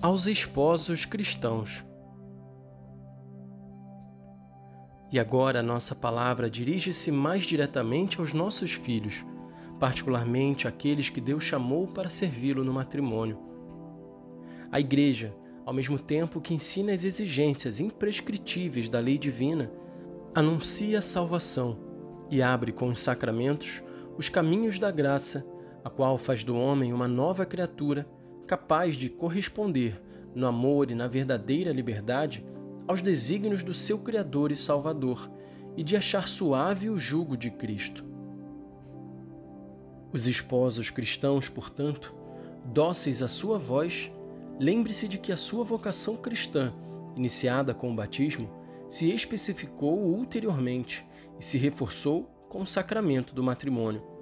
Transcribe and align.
aos 0.00 0.26
esposos 0.26 1.04
cristãos. 1.04 1.84
E 5.12 5.18
agora 5.18 5.60
a 5.60 5.62
nossa 5.62 5.94
palavra 5.94 6.50
dirige-se 6.50 7.10
mais 7.12 7.44
diretamente 7.44 8.20
aos 8.20 8.32
nossos 8.32 8.72
filhos, 8.72 9.24
particularmente 9.78 10.66
aqueles 10.66 11.08
que 11.08 11.20
Deus 11.20 11.44
chamou 11.44 11.86
para 11.86 12.10
servi-lo 12.10 12.64
no 12.64 12.72
matrimônio. 12.72 13.38
A 14.72 14.80
Igreja, 14.80 15.34
ao 15.64 15.72
mesmo 15.72 15.98
tempo 15.98 16.40
que 16.40 16.52
ensina 16.52 16.92
as 16.92 17.04
exigências 17.04 17.78
imprescritíveis 17.78 18.88
da 18.88 18.98
lei 18.98 19.16
divina, 19.16 19.70
anuncia 20.34 20.98
a 20.98 21.02
salvação 21.02 21.78
e 22.30 22.42
abre 22.42 22.72
com 22.72 22.88
os 22.88 22.98
sacramentos 22.98 23.82
os 24.18 24.28
caminhos 24.28 24.78
da 24.78 24.90
graça, 24.90 25.46
a 25.84 25.90
qual 25.90 26.18
faz 26.18 26.42
do 26.42 26.56
homem 26.56 26.92
uma 26.92 27.06
nova 27.06 27.46
criatura 27.46 28.06
capaz 28.46 28.96
de 28.96 29.08
corresponder 29.08 30.00
no 30.34 30.46
amor 30.46 30.90
e 30.90 30.94
na 30.94 31.06
verdadeira 31.06 31.72
liberdade 31.72 32.44
aos 32.86 33.00
desígnios 33.00 33.62
do 33.62 33.72
seu 33.72 33.98
Criador 34.00 34.52
e 34.52 34.56
Salvador 34.56 35.30
e 35.76 35.82
de 35.82 35.96
achar 35.96 36.28
suave 36.28 36.90
o 36.90 36.98
jugo 36.98 37.36
de 37.36 37.50
Cristo. 37.50 38.04
Os 40.12 40.26
esposos 40.26 40.90
cristãos, 40.90 41.48
portanto, 41.48 42.14
dóceis 42.64 43.22
à 43.22 43.28
sua 43.28 43.58
voz, 43.58 44.12
lembre-se 44.60 45.08
de 45.08 45.18
que 45.18 45.32
a 45.32 45.36
sua 45.36 45.64
vocação 45.64 46.16
cristã, 46.16 46.72
iniciada 47.16 47.74
com 47.74 47.90
o 47.90 47.96
batismo, 47.96 48.48
se 48.88 49.10
especificou 49.10 49.98
ulteriormente 49.98 51.04
e 51.38 51.44
se 51.44 51.58
reforçou 51.58 52.30
com 52.48 52.62
o 52.62 52.66
sacramento 52.66 53.34
do 53.34 53.42
matrimônio. 53.42 54.13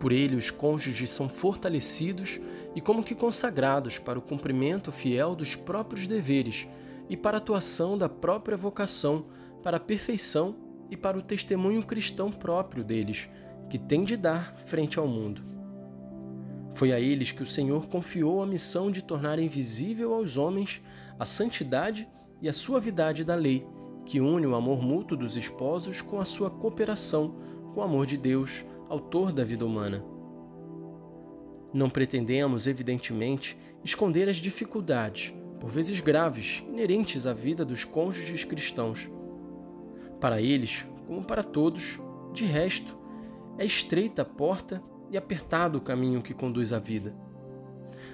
Por 0.00 0.12
ele, 0.12 0.34
os 0.34 0.50
cônjuges 0.50 1.10
são 1.10 1.28
fortalecidos 1.28 2.40
e 2.74 2.80
como 2.80 3.04
que 3.04 3.14
consagrados 3.14 3.98
para 3.98 4.18
o 4.18 4.22
cumprimento 4.22 4.90
fiel 4.90 5.36
dos 5.36 5.54
próprios 5.54 6.06
deveres 6.06 6.66
e 7.08 7.18
para 7.18 7.36
a 7.36 7.38
atuação 7.38 7.98
da 7.98 8.08
própria 8.08 8.56
vocação, 8.56 9.26
para 9.62 9.76
a 9.76 9.80
perfeição 9.80 10.56
e 10.90 10.96
para 10.96 11.18
o 11.18 11.22
testemunho 11.22 11.82
cristão 11.82 12.32
próprio 12.32 12.82
deles, 12.82 13.28
que 13.68 13.78
tem 13.78 14.02
de 14.02 14.16
dar 14.16 14.56
frente 14.64 14.98
ao 14.98 15.06
mundo. 15.06 15.42
Foi 16.72 16.92
a 16.92 16.98
eles 16.98 17.30
que 17.30 17.42
o 17.42 17.46
Senhor 17.46 17.86
confiou 17.86 18.42
a 18.42 18.46
missão 18.46 18.90
de 18.90 19.02
tornar 19.02 19.38
invisível 19.38 20.14
aos 20.14 20.38
homens 20.38 20.80
a 21.18 21.26
santidade 21.26 22.08
e 22.40 22.48
a 22.48 22.52
suavidade 22.54 23.22
da 23.22 23.34
lei, 23.34 23.66
que 24.06 24.18
une 24.18 24.46
o 24.46 24.54
amor 24.54 24.80
mútuo 24.80 25.16
dos 25.16 25.36
esposos 25.36 26.00
com 26.00 26.18
a 26.18 26.24
sua 26.24 26.48
cooperação 26.48 27.34
com 27.72 27.80
o 27.80 27.82
amor 27.82 28.06
de 28.06 28.16
Deus, 28.16 28.64
autor 28.90 29.30
da 29.30 29.44
vida 29.44 29.64
humana. 29.64 30.04
Não 31.72 31.88
pretendemos, 31.88 32.66
evidentemente, 32.66 33.56
esconder 33.84 34.28
as 34.28 34.38
dificuldades, 34.38 35.32
por 35.60 35.70
vezes 35.70 36.00
graves, 36.00 36.64
inerentes 36.68 37.24
à 37.24 37.32
vida 37.32 37.64
dos 37.64 37.84
cônjuges 37.84 38.42
cristãos. 38.42 39.08
Para 40.20 40.42
eles, 40.42 40.84
como 41.06 41.22
para 41.22 41.44
todos, 41.44 42.00
de 42.32 42.44
resto, 42.44 42.98
é 43.56 43.64
estreita 43.64 44.22
a 44.22 44.24
porta 44.24 44.82
e 45.08 45.16
apertado 45.16 45.78
o 45.78 45.80
caminho 45.80 46.20
que 46.20 46.34
conduz 46.34 46.72
à 46.72 46.80
vida. 46.80 47.14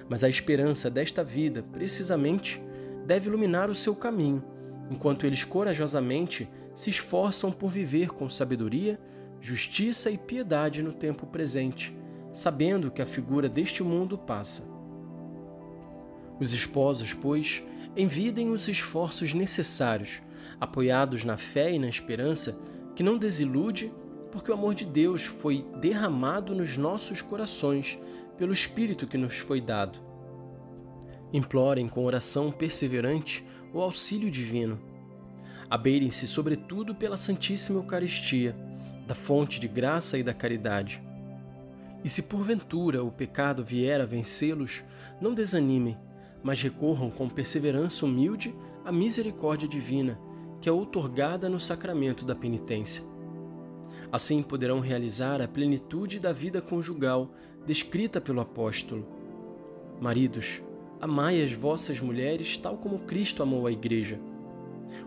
Mas 0.07 0.23
a 0.23 0.29
esperança 0.29 0.91
desta 0.91 1.23
vida, 1.23 1.63
precisamente, 1.73 2.61
deve 3.03 3.29
iluminar 3.29 3.67
o 3.67 3.75
seu 3.75 3.95
caminho, 3.95 4.43
enquanto 4.91 5.25
eles 5.25 5.43
corajosamente 5.43 6.47
se 6.75 6.91
esforçam 6.91 7.51
por 7.51 7.71
viver 7.71 8.09
com 8.09 8.29
sabedoria, 8.29 8.99
justiça 9.39 10.09
e 10.09 10.17
piedade 10.17 10.81
no 10.81 10.93
tempo 10.93 11.25
presente, 11.25 11.95
sabendo 12.33 12.91
que 12.91 13.01
a 13.01 13.05
figura 13.05 13.47
deste 13.47 13.83
mundo 13.83 14.17
passa. 14.17 14.69
Os 16.39 16.53
esposos, 16.53 17.13
pois, 17.13 17.63
envidem 17.95 18.49
os 18.49 18.67
esforços 18.67 19.33
necessários, 19.33 20.21
apoiados 20.59 21.23
na 21.23 21.37
fé 21.37 21.73
e 21.73 21.79
na 21.79 21.87
esperança, 21.87 22.59
que 22.95 23.03
não 23.03 23.17
desilude, 23.17 23.91
porque 24.31 24.51
o 24.51 24.53
amor 24.53 24.73
de 24.73 24.85
Deus 24.85 25.23
foi 25.23 25.65
derramado 25.79 26.53
nos 26.53 26.77
nossos 26.77 27.21
corações 27.21 27.97
pelo 28.37 28.53
Espírito 28.53 29.07
que 29.07 29.17
nos 29.17 29.37
foi 29.37 29.59
dado. 29.59 29.99
Implorem 31.33 31.87
com 31.89 32.05
oração 32.05 32.51
perseverante 32.51 33.43
o 33.73 33.81
auxílio 33.81 34.29
divino. 34.29 34.79
Abeirem-se, 35.69 36.27
sobretudo, 36.27 36.95
pela 36.95 37.17
Santíssima 37.17 37.79
Eucaristia, 37.79 38.55
da 39.07 39.15
fonte 39.15 39.59
de 39.59 39.69
graça 39.69 40.17
e 40.17 40.23
da 40.23 40.33
caridade. 40.33 41.01
E 42.03 42.09
se 42.09 42.23
porventura 42.23 43.03
o 43.03 43.11
pecado 43.11 43.63
vier 43.63 44.01
a 44.01 44.05
vencê-los, 44.05 44.83
não 45.21 45.33
desanimem, 45.33 45.97
mas 46.43 46.61
recorram 46.61 47.09
com 47.09 47.29
perseverança 47.29 48.05
humilde 48.05 48.53
à 48.85 48.91
misericórdia 48.91 49.67
divina, 49.67 50.19
que 50.61 50.67
é 50.67 50.71
outorgada 50.71 51.49
no 51.49 51.59
sacramento 51.59 52.25
da 52.25 52.35
penitência. 52.35 53.03
Assim 54.11 54.43
poderão 54.43 54.81
realizar 54.81 55.41
a 55.41 55.47
plenitude 55.47 56.19
da 56.19 56.33
vida 56.33 56.61
conjugal 56.61 57.31
descrita 57.65 58.19
pelo 58.19 58.41
apóstolo. 58.41 59.07
Maridos, 60.01 60.61
amai 60.99 61.41
as 61.41 61.53
vossas 61.53 61.99
mulheres 62.01 62.57
tal 62.57 62.77
como 62.77 62.99
Cristo 62.99 63.41
amou 63.41 63.65
a 63.67 63.71
Igreja. 63.71 64.19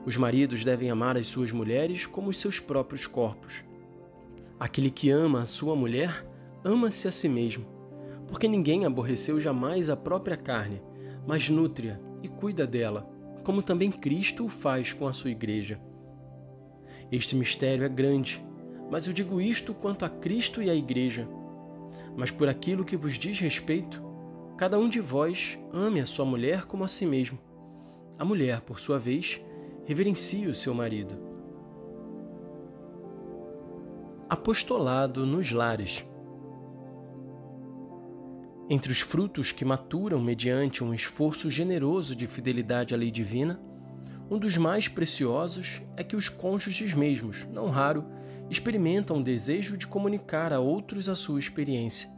Os 0.07 0.17
maridos 0.17 0.65
devem 0.65 0.91
amar 0.91 1.17
as 1.17 1.27
suas 1.27 1.53
mulheres 1.53 2.07
como 2.07 2.31
os 2.31 2.39
seus 2.39 2.59
próprios 2.59 3.07
corpos. 3.07 3.65
Aquele 4.61 4.91
que 4.91 5.09
ama 5.09 5.41
a 5.41 5.47
sua 5.47 5.75
mulher, 5.75 6.23
ama-se 6.63 7.09
a 7.09 7.11
si 7.11 7.31
mesmo, 7.31 7.65
porque 8.29 8.47
ninguém 8.47 8.85
aborreceu 8.85 9.41
jamais 9.41 9.89
a 9.89 9.97
própria 9.97 10.37
carne, 10.37 10.83
mas 11.27 11.49
nutre-a 11.49 11.99
e 12.23 12.29
cuida 12.29 12.67
dela, 12.67 13.11
como 13.43 13.63
também 13.63 13.91
Cristo 13.91 14.45
o 14.45 14.49
faz 14.51 14.93
com 14.93 15.09
a 15.09 15.15
sua 15.15 15.31
igreja. 15.31 15.81
Este 17.11 17.35
mistério 17.35 17.85
é 17.85 17.89
grande, 17.89 18.45
mas 18.91 19.07
eu 19.07 19.15
digo 19.15 19.41
isto 19.41 19.73
quanto 19.73 20.05
a 20.05 20.11
Cristo 20.11 20.63
e 20.63 20.69
à 20.69 20.75
igreja. 20.75 21.27
Mas 22.15 22.31
por 22.31 22.47
aquilo 22.47 22.85
que 22.85 22.99
vos 22.99 23.19
diz 23.19 23.41
respeito, 23.41 24.05
cada 24.59 24.79
um 24.79 24.91
de 24.91 25.01
vós 25.01 25.59
ame 25.73 26.01
a 26.01 26.07
sua 26.07 26.27
mulher 26.27 26.67
como 26.67 26.85
a 26.85 26.89
si 26.89 27.07
mesmo. 27.07 27.39
A 28.19 28.27
mulher, 28.27 28.61
por 28.61 28.79
sua 28.79 28.99
vez, 28.99 29.41
reverencie 29.87 30.47
o 30.49 30.55
seu 30.55 30.75
marido. 30.75 31.30
Apostolado 34.31 35.27
nos 35.27 35.51
lares. 35.51 36.07
Entre 38.69 38.93
os 38.93 39.01
frutos 39.01 39.51
que 39.51 39.65
maturam 39.65 40.21
mediante 40.21 40.85
um 40.85 40.95
esforço 40.95 41.51
generoso 41.51 42.15
de 42.15 42.29
fidelidade 42.29 42.95
à 42.95 42.97
lei 42.97 43.11
divina, 43.11 43.61
um 44.31 44.39
dos 44.39 44.57
mais 44.57 44.87
preciosos 44.87 45.83
é 45.97 46.05
que 46.05 46.15
os 46.15 46.29
cônjuges 46.29 46.95
mesmos, 46.95 47.45
não 47.47 47.67
raro, 47.71 48.05
experimentam 48.49 49.17
o 49.17 49.23
desejo 49.23 49.77
de 49.77 49.89
comunicar 49.89 50.53
a 50.53 50.61
outros 50.61 51.09
a 51.09 51.17
sua 51.17 51.41
experiência. 51.41 52.09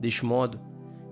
Deste 0.00 0.24
modo, 0.24 0.58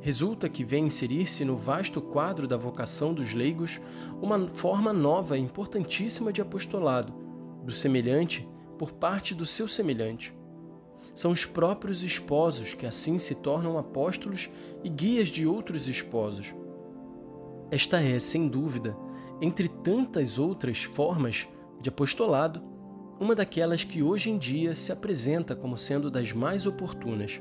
resulta 0.00 0.48
que 0.48 0.64
vem 0.64 0.86
inserir-se 0.86 1.44
no 1.44 1.54
vasto 1.54 2.00
quadro 2.00 2.48
da 2.48 2.56
vocação 2.56 3.12
dos 3.12 3.34
leigos 3.34 3.78
uma 4.22 4.48
forma 4.48 4.90
nova 4.90 5.36
e 5.36 5.42
importantíssima 5.42 6.32
de 6.32 6.40
apostolado, 6.40 7.12
do 7.62 7.72
semelhante 7.72 8.48
por 8.74 8.92
parte 8.92 9.34
do 9.34 9.46
seu 9.46 9.68
semelhante. 9.68 10.34
São 11.14 11.30
os 11.30 11.46
próprios 11.46 12.02
esposos 12.02 12.74
que 12.74 12.86
assim 12.86 13.18
se 13.18 13.36
tornam 13.36 13.78
apóstolos 13.78 14.50
e 14.82 14.88
guias 14.88 15.28
de 15.28 15.46
outros 15.46 15.88
esposos. 15.88 16.54
Esta 17.70 18.00
é, 18.00 18.18
sem 18.18 18.48
dúvida, 18.48 18.96
entre 19.40 19.68
tantas 19.68 20.38
outras 20.38 20.82
formas 20.82 21.48
de 21.80 21.88
apostolado, 21.88 22.62
uma 23.20 23.34
daquelas 23.34 23.84
que 23.84 24.02
hoje 24.02 24.30
em 24.30 24.38
dia 24.38 24.74
se 24.74 24.90
apresenta 24.90 25.54
como 25.54 25.78
sendo 25.78 26.10
das 26.10 26.32
mais 26.32 26.66
oportunas. 26.66 27.40